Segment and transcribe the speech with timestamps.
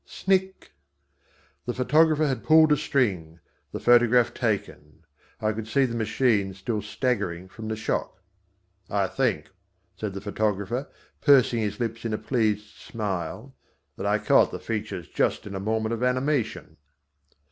[0.03, 0.71] Snick!
[1.67, 3.39] The photographer had pulled a string.
[3.71, 5.05] The photograph taken.
[5.39, 8.19] I could see the machine still staggering from the shock.
[8.89, 9.51] "I think,"
[9.95, 10.89] said the photographer,
[11.21, 13.55] pursing his lips in a pleased smile,
[13.95, 16.77] "that I caught the features just in a moment of animation."